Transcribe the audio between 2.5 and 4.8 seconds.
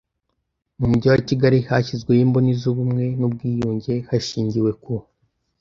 z ubumwe n ubwiyunge hashingiwe